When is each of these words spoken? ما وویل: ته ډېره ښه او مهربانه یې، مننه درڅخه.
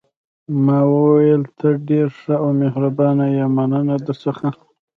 ما 0.65 0.79
وویل: 0.93 1.43
ته 1.57 1.67
ډېره 1.87 2.11
ښه 2.19 2.33
او 2.43 2.49
مهربانه 2.61 3.25
یې، 3.35 3.45
مننه 3.55 3.95
درڅخه. 4.05 4.49